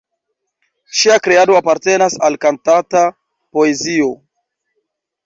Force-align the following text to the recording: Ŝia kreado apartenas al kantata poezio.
Ŝia 1.01 1.17
kreado 1.27 1.57
apartenas 1.59 2.15
al 2.29 2.37
kantata 2.45 3.03
poezio. 3.59 4.09